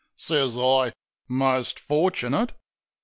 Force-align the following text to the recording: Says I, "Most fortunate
Says 0.15 0.57
I, 0.57 0.93
"Most 1.27 1.79
fortunate 1.79 2.53